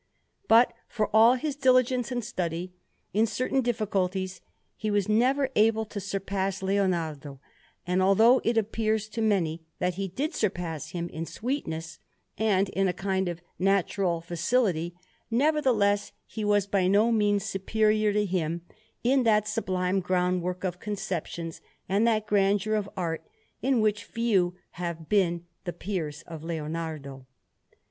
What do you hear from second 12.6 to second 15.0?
in a kind of natural facility,